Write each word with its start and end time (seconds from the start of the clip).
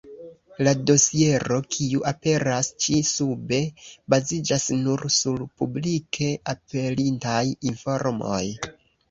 La 0.67 0.71
dosiero, 0.91 1.59
kiu 1.75 2.01
aperas 2.11 2.69
ĉi-sube, 2.85 3.59
baziĝas 4.15 4.67
nur 4.79 5.05
sur 5.19 5.45
publike 5.61 6.31
aperintaj 6.57 7.45
informoj. 7.75 8.43